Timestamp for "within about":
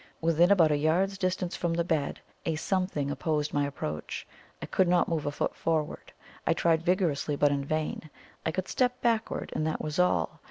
0.19-0.71